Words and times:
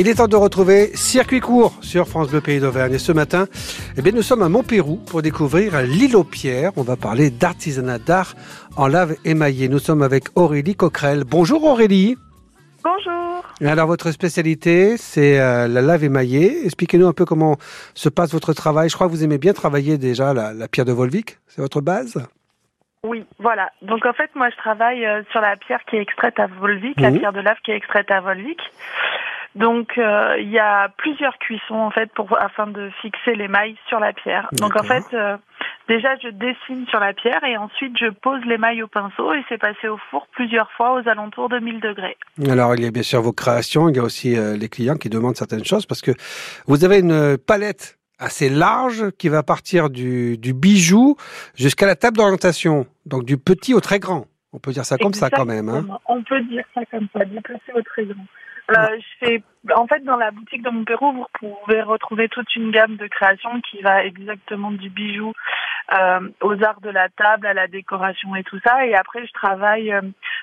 Il 0.00 0.06
est 0.06 0.14
temps 0.14 0.28
de 0.28 0.36
retrouver 0.36 0.94
Circuit 0.94 1.40
court 1.40 1.74
sur 1.80 2.06
France 2.06 2.30
Bleu 2.30 2.40
Pays 2.40 2.60
d'Auvergne. 2.60 2.94
Et 2.94 2.98
ce 2.98 3.10
matin, 3.10 3.48
eh 3.96 4.00
bien, 4.00 4.12
nous 4.12 4.22
sommes 4.22 4.42
à 4.42 4.48
Montpérou 4.48 4.98
pour 4.98 5.22
découvrir 5.22 5.82
l'île 5.82 6.14
aux 6.14 6.22
pierres. 6.22 6.70
On 6.76 6.82
va 6.82 6.94
parler 6.94 7.30
d'artisanat 7.30 7.98
d'art 7.98 8.34
en 8.76 8.86
lave 8.86 9.16
émaillée. 9.24 9.68
Nous 9.68 9.80
sommes 9.80 10.02
avec 10.02 10.26
Aurélie 10.36 10.76
Coquerel. 10.76 11.24
Bonjour 11.24 11.64
Aurélie. 11.64 12.16
Bonjour. 12.84 13.42
Alors 13.60 13.88
votre 13.88 14.12
spécialité, 14.12 14.96
c'est 14.96 15.40
euh, 15.40 15.66
la 15.66 15.82
lave 15.82 16.04
émaillée. 16.04 16.64
Expliquez-nous 16.64 17.08
un 17.08 17.12
peu 17.12 17.24
comment 17.24 17.56
se 17.94 18.08
passe 18.08 18.32
votre 18.32 18.52
travail. 18.52 18.88
Je 18.88 18.94
crois 18.94 19.08
que 19.08 19.12
vous 19.12 19.24
aimez 19.24 19.38
bien 19.38 19.52
travailler 19.52 19.98
déjà 19.98 20.32
la, 20.32 20.54
la 20.54 20.68
pierre 20.68 20.86
de 20.86 20.92
Volvic. 20.92 21.38
C'est 21.48 21.60
votre 21.60 21.80
base? 21.80 22.24
Oui, 23.04 23.24
voilà. 23.38 23.70
Donc 23.82 24.04
en 24.06 24.12
fait, 24.12 24.30
moi, 24.34 24.50
je 24.50 24.56
travaille 24.56 25.06
euh, 25.06 25.22
sur 25.30 25.40
la 25.40 25.56
pierre 25.56 25.80
qui 25.88 25.96
est 25.96 26.02
extraite 26.02 26.38
à 26.38 26.46
Volvic, 26.46 27.00
la 27.00 27.10
pierre 27.12 27.32
de 27.32 27.40
lave 27.40 27.56
qui 27.64 27.70
est 27.70 27.76
extraite 27.76 28.10
à 28.10 28.20
Volvic. 28.20 28.58
Donc 29.58 29.98
euh, 29.98 30.36
il 30.38 30.50
y 30.50 30.58
a 30.58 30.88
plusieurs 30.98 31.36
cuissons 31.38 31.74
en 31.74 31.90
fait 31.90 32.10
pour 32.12 32.40
afin 32.40 32.68
de 32.68 32.90
fixer 33.02 33.34
l'émail 33.34 33.76
sur 33.88 33.98
la 33.98 34.12
pierre. 34.12 34.48
Donc 34.52 34.76
en 34.76 34.84
fait, 34.84 35.04
euh, 35.14 35.36
déjà 35.88 36.14
je 36.22 36.28
dessine 36.28 36.86
sur 36.88 37.00
la 37.00 37.12
pierre 37.12 37.42
et 37.42 37.56
ensuite 37.56 37.98
je 37.98 38.08
pose 38.08 38.40
l'émail 38.44 38.84
au 38.84 38.86
pinceau 38.86 39.32
et 39.34 39.44
c'est 39.48 39.58
passé 39.58 39.88
au 39.88 39.98
four 40.10 40.28
plusieurs 40.32 40.70
fois 40.72 40.94
aux 40.94 41.08
alentours 41.08 41.48
de 41.48 41.58
1000 41.58 41.80
degrés. 41.80 42.16
Alors, 42.48 42.76
il 42.76 42.84
y 42.84 42.86
a 42.86 42.92
bien 42.92 43.02
sûr 43.02 43.20
vos 43.20 43.32
créations, 43.32 43.88
il 43.88 43.96
y 43.96 43.98
a 43.98 44.04
aussi 44.04 44.36
euh, 44.36 44.56
les 44.56 44.68
clients 44.68 44.96
qui 44.96 45.08
demandent 45.08 45.36
certaines 45.36 45.64
choses 45.64 45.86
parce 45.86 46.02
que 46.02 46.12
vous 46.68 46.84
avez 46.84 47.00
une 47.00 47.36
palette 47.36 47.98
assez 48.20 48.48
large 48.48 49.10
qui 49.18 49.28
va 49.28 49.42
partir 49.42 49.90
du, 49.90 50.38
du 50.38 50.54
bijou 50.54 51.16
jusqu'à 51.56 51.86
la 51.86 51.96
table 51.96 52.16
d'orientation, 52.16 52.86
donc 53.06 53.24
du 53.24 53.38
petit 53.38 53.74
au 53.74 53.80
très 53.80 53.98
grand. 53.98 54.26
On 54.52 54.60
peut 54.60 54.72
dire 54.72 54.84
ça 54.84 54.98
comme 54.98 55.14
ça 55.14 55.30
quand 55.30 55.44
même. 55.44 55.68
Hein. 55.68 55.86
On 56.06 56.22
peut 56.22 56.40
dire 56.42 56.64
ça 56.74 56.82
comme 56.90 57.08
ça, 57.12 57.24
du 57.24 57.40
petit 57.40 57.72
au 57.74 57.82
très 57.82 58.04
grand. 58.04 58.24
Euh, 58.70 58.98
je 59.22 59.40
en 59.74 59.86
fait, 59.86 60.04
dans 60.04 60.16
la 60.16 60.30
boutique 60.30 60.62
de 60.62 60.70
Montpérou, 60.70 61.12
vous 61.12 61.26
pouvez 61.38 61.82
retrouver 61.82 62.28
toute 62.28 62.54
une 62.54 62.70
gamme 62.70 62.96
de 62.96 63.06
créations 63.06 63.60
qui 63.60 63.82
va 63.82 64.04
exactement 64.04 64.70
du 64.70 64.88
bijou 64.88 65.32
euh, 65.98 66.28
aux 66.42 66.62
arts 66.62 66.80
de 66.80 66.90
la 66.90 67.08
table, 67.08 67.46
à 67.46 67.54
la 67.54 67.66
décoration 67.66 68.34
et 68.36 68.44
tout 68.44 68.58
ça. 68.64 68.86
Et 68.86 68.94
après, 68.94 69.26
je 69.26 69.32
travaille 69.32 69.92
euh, 69.92 70.02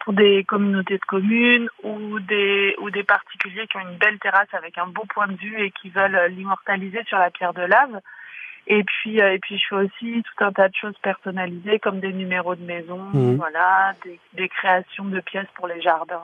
pour 0.00 0.12
des 0.12 0.44
communautés 0.44 0.98
de 0.98 1.04
communes 1.04 1.68
ou 1.82 2.18
des 2.20 2.74
ou 2.78 2.90
des 2.90 3.04
particuliers 3.04 3.66
qui 3.66 3.76
ont 3.76 3.88
une 3.88 3.98
belle 3.98 4.18
terrasse 4.18 4.52
avec 4.52 4.78
un 4.78 4.86
beau 4.86 5.04
point 5.12 5.28
de 5.28 5.36
vue 5.36 5.60
et 5.62 5.70
qui 5.70 5.90
veulent 5.90 6.16
euh, 6.16 6.28
l'immortaliser 6.28 7.02
sur 7.06 7.18
la 7.18 7.30
pierre 7.30 7.54
de 7.54 7.62
lave. 7.62 8.00
Et 8.68 8.82
puis, 8.82 9.20
euh, 9.20 9.32
et 9.34 9.38
puis, 9.38 9.58
je 9.58 9.64
fais 9.68 9.76
aussi 9.76 10.22
tout 10.22 10.44
un 10.44 10.52
tas 10.52 10.68
de 10.68 10.74
choses 10.74 10.96
personnalisées 11.02 11.78
comme 11.78 12.00
des 12.00 12.12
numéros 12.12 12.54
de 12.56 12.64
maison, 12.64 12.98
Mhm. 13.12 13.36
voilà, 13.36 13.92
des, 14.04 14.18
des 14.34 14.48
créations 14.48 15.04
de 15.04 15.20
pièces 15.20 15.46
pour 15.54 15.68
les 15.68 15.80
jardins. 15.80 16.20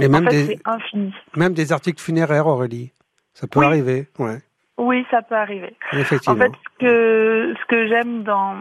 Et 0.00 0.08
même, 0.08 0.26
en 0.26 0.30
fait, 0.30 0.46
des, 0.46 0.58
infini. 0.64 1.14
même 1.36 1.54
des 1.54 1.72
articles 1.72 2.00
funéraires, 2.02 2.46
Aurélie. 2.48 2.92
Ça 3.34 3.46
peut 3.46 3.60
Oui. 3.60 3.66
arriver, 3.66 4.08
ouais, 4.18 4.38
Oui, 4.78 5.06
ça 5.10 5.22
peut 5.22 5.36
arriver. 5.36 5.74
En 5.92 5.98
effectivement. 5.98 6.44
fait, 6.44 6.52
ce 6.52 6.78
que, 6.84 7.54
ce 7.60 7.64
que 7.66 7.86
j'aime 7.86 8.24
dans, 8.24 8.54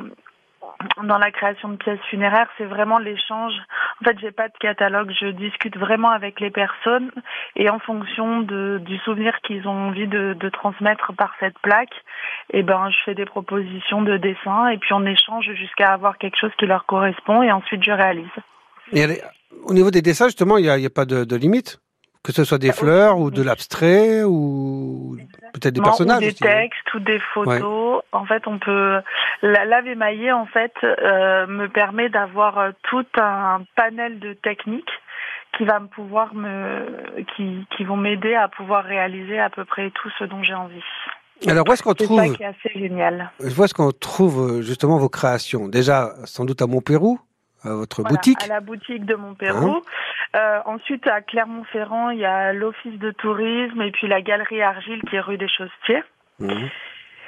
dans 1.04 1.18
la 1.18 1.32
création 1.32 1.70
de 1.70 1.76
pièces 1.78 2.00
funéraires, 2.10 2.48
c'est 2.58 2.66
vraiment 2.66 2.98
l'échange. 3.00 3.54
En 4.02 4.06
fait, 4.06 4.18
j'ai 4.20 4.32
pas 4.32 4.48
de 4.50 4.58
catalogue, 4.60 5.12
je 5.20 5.28
discute 5.28 5.78
vraiment 5.78 6.10
avec 6.10 6.40
les 6.40 6.50
personnes 6.52 7.12
et 7.56 7.70
en 7.70 7.80
fonction 7.80 8.42
de, 8.42 8.82
du 8.86 8.98
souvenir 9.00 9.34
qu'ils 9.42 9.68
ont 9.68 9.88
envie 9.88 10.08
de, 10.08 10.34
de 10.40 10.50
transmettre 10.50 11.14
par 11.14 11.34
cette 11.40 11.58
plaque, 11.60 11.94
eh 12.52 12.64
ben, 12.64 12.90
je 12.90 12.98
fais 13.06 13.16
des 13.16 13.26
propositions 13.26 14.02
de 14.02 14.18
dessin 14.18 14.68
et 14.70 14.78
puis 14.78 14.94
on 14.94 15.06
échange 15.06 15.50
jusqu'à 15.54 15.94
avoir 15.94 16.18
quelque 16.18 16.38
chose 16.40 16.52
qui 16.58 16.66
leur 16.66 16.86
correspond 16.86 17.42
et 17.44 17.52
ensuite 17.52 17.84
je 17.84 17.92
réalise. 17.92 18.26
Et 18.92 19.02
est- 19.02 19.24
au 19.64 19.74
niveau 19.74 19.90
des 19.92 20.02
dessins, 20.02 20.26
justement, 20.26 20.58
il 20.58 20.64
n'y 20.64 20.70
a, 20.70 20.74
a 20.74 20.90
pas 20.94 21.06
de, 21.06 21.24
de 21.24 21.36
limite? 21.36 21.80
Que 22.26 22.32
ce 22.32 22.44
soit 22.44 22.58
des 22.58 22.72
fleurs 22.72 23.20
ou 23.20 23.30
de 23.30 23.44
l'abstrait 23.44 24.24
ou 24.24 25.16
peut-être 25.54 25.76
des 25.76 25.82
personnages 25.82 26.18
ou 26.18 26.22
des 26.22 26.30
hein. 26.30 26.34
textes 26.40 26.94
ou 26.96 27.00
des 27.00 27.20
photos. 27.20 28.02
En 28.12 28.26
fait, 28.26 28.48
on 28.48 28.58
peut 28.58 29.00
la 29.44 29.66
lave 29.66 29.88
émaillée 29.88 30.32
en 30.32 30.48
fait 30.48 30.74
euh, 30.84 31.46
me 31.46 31.68
permet 31.68 32.10
d'avoir 32.10 32.58
euh, 32.58 32.72
tout 32.90 33.06
un 33.18 33.62
panel 33.76 34.18
de 34.18 34.34
techniques 34.34 34.90
qui 35.56 35.66
va 35.66 35.80
me 35.80 35.86
pouvoir 35.86 36.34
me 36.34 36.88
qui 37.36 37.68
qui 37.78 37.84
vont 37.84 37.96
m'aider 37.96 38.34
à 38.34 38.48
pouvoir 38.48 38.84
réaliser 38.86 39.40
à 39.40 39.52
peu 39.52 39.64
près 39.64 39.92
tout 39.92 40.10
ce 40.18 40.24
dont 40.24 40.42
j'ai 40.42 40.56
envie. 40.56 40.82
Alors, 41.48 41.68
où 41.68 41.74
est-ce 41.74 41.84
qu'on 41.84 41.94
C'est 41.96 42.06
trouve 42.06 42.20
ça 42.20 42.30
qui 42.30 42.42
est 42.42 42.46
assez 42.48 42.72
génial. 42.74 43.32
Je 43.40 43.54
vois 43.54 43.68
ce 43.68 43.76
qu'on 43.76 43.92
trouve 43.92 44.40
euh, 44.40 44.62
justement 44.62 44.98
vos 44.98 45.10
créations? 45.10 45.68
Déjà, 45.68 46.14
sans 46.24 46.46
doute 46.46 46.62
à 46.62 46.66
Montpérou, 46.66 47.20
à 47.64 47.74
votre 47.74 48.02
Voilà, 48.02 48.16
boutique. 48.16 48.44
à 48.44 48.48
la 48.48 48.62
boutique 48.62 49.06
de 49.06 49.16
Montpérou. 49.16 49.82
Euh, 50.36 50.60
ensuite, 50.66 51.08
à 51.08 51.22
Clermont-Ferrand, 51.22 52.10
il 52.10 52.20
y 52.20 52.26
a 52.26 52.52
l'office 52.52 53.00
de 53.00 53.12
tourisme 53.12 53.82
et 53.82 53.92
puis 53.92 54.08
la 54.08 54.22
galerie 54.22 54.62
Argile 54.62 55.02
qui 55.10 55.16
est 55.16 55.22
rue 55.22 55.38
des 55.38 55.48
Chaussetiers. 55.48 56.04
Mhm. 56.40 56.70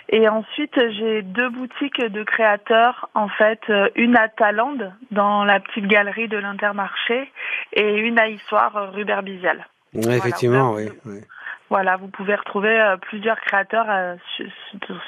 Et 0.10 0.28
ensuite, 0.30 0.74
j'ai 0.76 1.22
deux 1.22 1.50
boutiques 1.50 2.02
de 2.02 2.24
créateurs, 2.24 3.10
en 3.14 3.28
fait, 3.30 3.60
euh, 3.70 3.90
une 3.96 4.16
à 4.16 4.30
Talande, 4.30 4.94
dans 5.12 5.44
la 5.44 5.60
petite 5.60 5.88
galerie 5.88 6.28
de 6.28 6.38
l'Intermarché, 6.38 7.32
et 7.74 7.98
une 7.98 8.18
à 8.18 8.28
Issoire, 8.28 8.76
euh, 8.76 8.90
rue 8.90 9.06
Berbizial. 9.06 9.68
Ouais, 9.94 10.18
effectivement, 10.18 10.74
oui. 10.74 10.86
Voilà. 11.04 11.18
oui. 11.18 11.26
Voilà, 11.70 11.98
vous 11.98 12.08
pouvez 12.08 12.36
retrouver 12.36 12.96
plusieurs 13.02 13.42
créateurs 13.42 14.18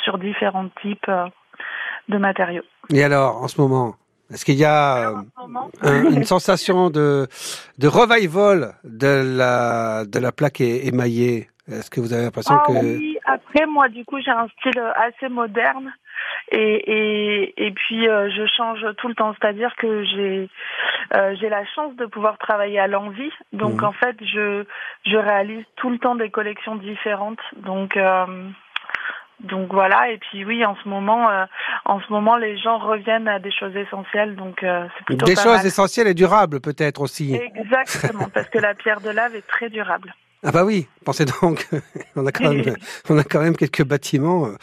sur, 0.03 0.17
différents 0.17 0.67
types 0.81 1.09
de 2.09 2.17
matériaux. 2.17 2.63
Et 2.89 3.01
alors, 3.01 3.41
en 3.41 3.47
ce 3.47 3.61
moment, 3.61 3.95
est-ce 4.31 4.45
qu'il 4.45 4.55
y 4.55 4.65
a 4.65 5.09
euh, 5.09 5.15
un- 5.83 6.03
une 6.11 6.23
sensation 6.23 6.89
de, 6.89 7.27
de 7.77 7.87
revival 7.87 8.73
de 8.83 9.23
la, 9.37 10.05
de 10.05 10.19
la 10.19 10.31
plaque 10.31 10.61
émaillée? 10.61 11.49
Est-ce 11.71 11.89
que 11.91 11.99
vous 12.01 12.13
avez 12.13 12.23
l'impression 12.23 12.55
Ah 12.57 12.63
que... 12.67 12.73
oui, 12.73 13.17
après 13.25 13.65
moi 13.67 13.89
du 13.89 14.03
coup 14.03 14.19
j'ai 14.19 14.31
un 14.31 14.47
style 14.59 14.79
euh, 14.79 14.91
assez 14.95 15.29
moderne 15.29 15.93
et 16.51 16.57
et, 16.57 17.67
et 17.67 17.71
puis 17.71 18.09
euh, 18.09 18.29
je 18.31 18.43
change 18.47 18.83
tout 18.97 19.07
le 19.07 19.13
temps, 19.13 19.35
c'est-à-dire 19.39 19.75
que 19.77 20.03
j'ai 20.03 20.49
euh, 21.15 21.35
j'ai 21.39 21.47
la 21.49 21.63
chance 21.75 21.95
de 21.95 22.07
pouvoir 22.07 22.39
travailler 22.39 22.79
à 22.79 22.87
l'envie, 22.87 23.31
donc 23.53 23.81
Mhm. 23.83 23.87
en 23.87 23.91
fait 23.93 24.15
je 24.21 24.63
je 25.05 25.15
réalise 25.17 25.63
tout 25.75 25.91
le 25.91 25.99
temps 25.99 26.15
des 26.15 26.31
collections 26.31 26.75
différentes, 26.75 27.39
donc 27.57 27.95
euh, 27.97 28.25
donc 29.41 29.71
voilà 29.73 30.11
et 30.11 30.17
puis 30.17 30.43
oui 30.45 30.65
en 30.65 30.75
ce 30.83 30.87
moment 30.89 31.29
euh, 31.29 31.45
en 31.85 31.99
ce 32.01 32.11
moment 32.11 32.35
les 32.37 32.57
gens 32.57 32.77
reviennent 32.77 33.27
à 33.27 33.39
des 33.39 33.51
choses 33.51 33.75
essentielles 33.75 34.35
donc 34.35 34.63
euh, 34.63 34.85
c'est 34.97 35.05
plutôt 35.05 35.25
Des 35.25 35.35
pas 35.35 35.43
choses 35.43 35.57
mal. 35.57 35.65
essentielles 35.65 36.07
et 36.07 36.13
durables 36.13 36.59
peut-être 36.59 37.01
aussi. 37.01 37.35
Exactement 37.35 38.27
parce 38.33 38.49
que 38.49 38.59
la 38.59 38.73
pierre 38.75 39.01
de 39.01 39.09
lave 39.09 39.35
est 39.35 39.47
très 39.47 39.69
durable. 39.69 40.13
Ah 40.43 40.51
bah 40.51 40.63
oui, 40.63 40.87
pensez 41.03 41.25
donc, 41.25 41.67
on 42.15 42.25
a 42.25 42.31
quand 42.31 42.49
même, 42.53 42.75
on 43.09 43.17
a 43.17 43.23
quand 43.23 43.41
même 43.41 43.55
quelques 43.57 43.83
bâtiments 43.83 44.45
euh, 44.47 44.55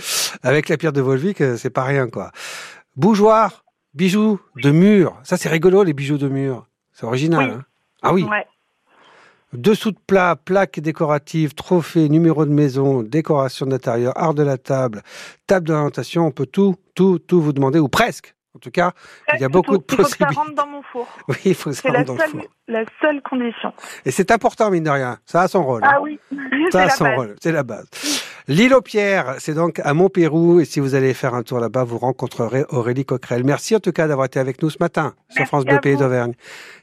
avec 0.43 0.69
la 0.71 0.77
pierre 0.79 0.93
de 0.95 1.01
Volvic, 1.03 1.41
euh, 1.43 1.57
c'est 1.57 1.71
pas 1.71 1.85
rien 1.85 2.09
quoi. 2.09 2.31
Bougeoir, 2.97 3.63
bijoux 3.95 4.41
de 4.57 4.71
mur, 4.71 5.19
ça 5.23 5.37
c'est 5.37 5.49
rigolo 5.51 5.83
les 5.85 5.93
bijoux 5.93 6.19
de 6.19 6.29
mur, 6.29 6.67
c'est 6.93 7.05
original. 7.05 7.47
Oui. 7.49 7.55
hein 7.57 7.65
ah 8.03 8.13
oui, 8.15 8.25
Ouais. 8.25 8.47
Dessous 9.53 9.93
de 9.93 9.99
plat, 10.07 10.37
plaques 10.37 10.81
décoratives, 10.81 11.55
trophées, 11.55 12.09
numéros 12.09 12.45
de 12.45 12.51
maison, 12.53 13.03
décoration 13.03 13.67
d'intérieur, 13.67 14.13
art 14.17 14.35
de 14.35 14.43
la 14.43 14.59
table, 14.59 15.03
table 15.47 15.67
d'orientation, 15.69 16.27
on 16.27 16.31
peut 16.31 16.47
tout, 16.47 16.77
tout, 16.95 17.19
tout 17.19 17.41
vous 17.41 17.53
demander 17.53 17.79
ou 17.79 17.89
presque. 17.89 18.35
En 18.55 18.59
tout 18.59 18.71
cas, 18.71 18.93
il 19.35 19.41
y 19.41 19.45
a 19.45 19.51
beaucoup 19.51 19.77
de 19.77 19.85
Il 19.87 19.97
faut 19.97 20.03
que 20.03 20.09
ça 20.09 20.17
possibilités. 20.17 20.35
rentre 20.41 20.55
dans 20.55 20.67
mon 20.67 20.81
four. 20.83 21.07
Oui, 21.29 21.37
il 21.45 21.55
faut 21.55 21.69
que 21.69 21.77
ça 21.77 21.83
C'est 21.83 21.91
la 21.93 21.99
rentre 21.99 22.07
dans 22.07 22.15
le 22.15 22.21
seule, 22.21 22.31
four. 22.31 22.43
la 22.69 22.85
seule 23.03 23.23
condition. 23.23 23.73
Et 24.07 24.11
c'est 24.11 24.31
important 24.31 24.71
mine 24.71 24.85
de 24.85 24.89
rien, 24.89 25.19
ça 25.27 25.43
a 25.43 25.49
son 25.49 25.63
rôle. 25.63 25.85
hein. 25.85 25.91
Ah 25.95 26.01
oui, 26.01 26.19
c'est 26.31 26.73
Ça 26.73 26.83
a 26.85 26.89
son 26.89 27.05
base. 27.05 27.17
rôle, 27.17 27.35
c'est 27.43 27.53
la 27.53 27.63
base. 27.65 27.87
L'île 28.49 28.73
aux 28.75 28.81
pierres, 28.81 29.35
c'est 29.41 29.53
donc 29.55 29.81
à 29.81 29.93
Montpérou. 29.93 30.61
Et 30.61 30.65
si 30.65 30.81
vous 30.81 30.95
allez 30.95 31.13
faire 31.15 31.35
un 31.35 31.43
tour 31.43 31.59
là-bas, 31.59 31.85
vous 31.85 31.99
rencontrerez 31.99 32.65
Aurélie 32.71 33.05
Coquerel. 33.05 33.45
Merci 33.45 33.77
en 33.77 33.81
tout 33.81 33.93
cas 33.93 34.07
d'avoir 34.09 34.25
été 34.27 34.39
avec 34.39 34.63
nous 34.63 34.71
ce 34.71 34.79
matin 34.81 35.15
sur 35.29 35.45
France 35.47 35.65
Bleu 35.67 35.79
Pays 35.81 35.97
d'Auvergne. 35.97 36.33